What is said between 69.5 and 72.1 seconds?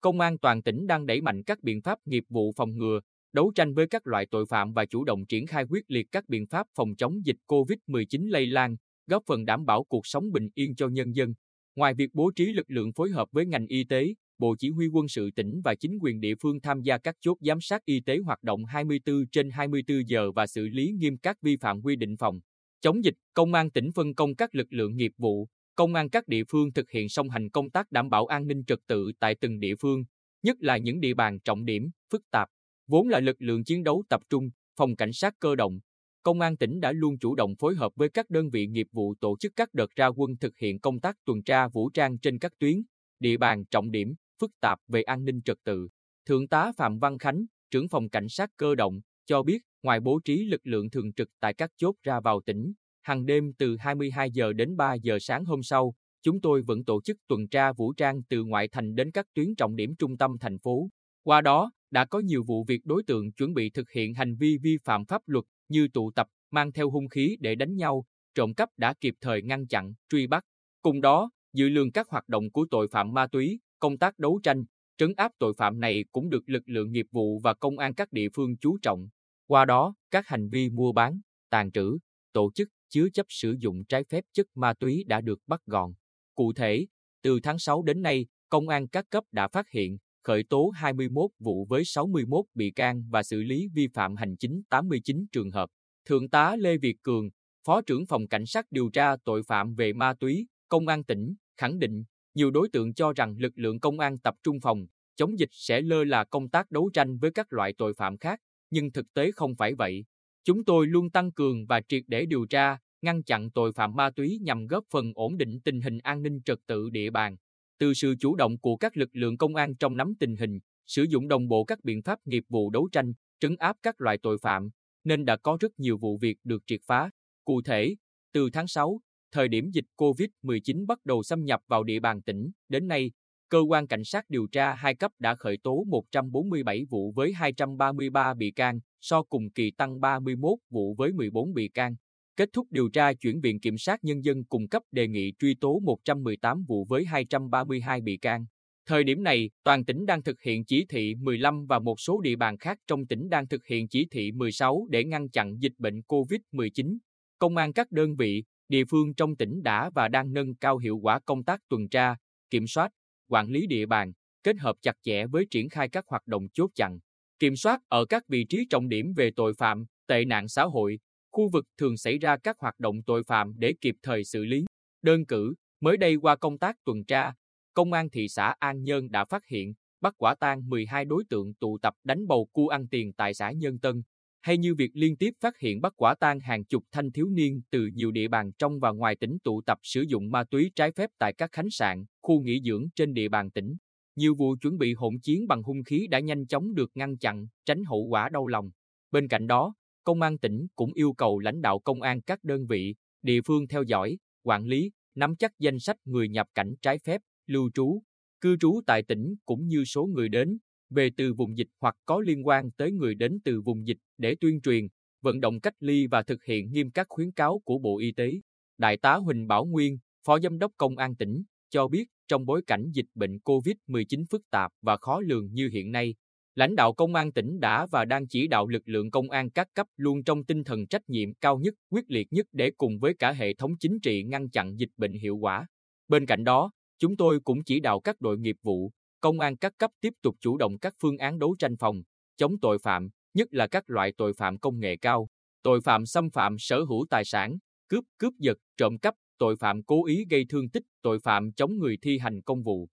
chặn, truy bắt. Cùng đó, dự lường các